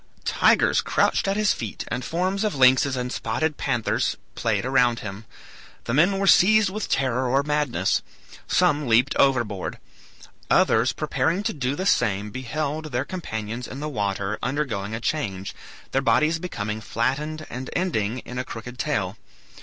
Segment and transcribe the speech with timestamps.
[0.25, 5.25] Tigers crouched at his feet, and forms of lynxes and spotted panthers played around him.
[5.83, 8.01] The men were seized with terror or madness;
[8.47, 9.77] some leaped overboard;
[10.49, 15.53] others preparing to do the same beheld their companions in the water undergoing a change,
[15.91, 19.17] their bodies becoming flattened and ending in a crooked tail.